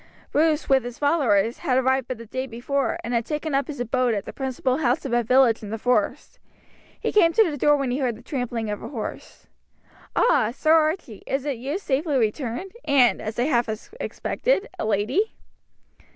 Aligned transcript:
Bruce, 0.31 0.67
with 0.67 0.83
his 0.83 0.97
followers, 0.97 1.59
had 1.59 1.77
arrived 1.77 2.07
but 2.07 2.17
the 2.17 2.25
day 2.25 2.47
before, 2.47 2.97
and 3.03 3.13
had 3.13 3.23
taken 3.23 3.53
up 3.53 3.67
his 3.67 3.79
abode 3.79 4.15
at 4.15 4.25
the 4.25 4.33
principal 4.33 4.77
house 4.77 5.05
of 5.05 5.13
a 5.13 5.21
village 5.21 5.61
in 5.61 5.69
the 5.69 5.77
forest. 5.77 6.39
He 6.99 7.11
came 7.11 7.33
to 7.33 7.51
the 7.51 7.55
door 7.55 7.75
when 7.77 7.91
he 7.91 7.99
heard 7.99 8.15
the 8.15 8.23
trampling 8.23 8.71
of 8.71 8.81
a 8.81 8.87
horse. 8.89 9.45
"Ah! 10.15 10.49
Sir 10.55 10.73
Archie, 10.73 11.21
is 11.27 11.45
it 11.45 11.57
you 11.57 11.77
safely 11.77 12.17
returned, 12.17 12.71
and, 12.83 13.21
as 13.21 13.37
I 13.37 13.43
half 13.43 13.69
expected, 13.99 14.67
a 14.79 14.85
lady?" 14.85 15.33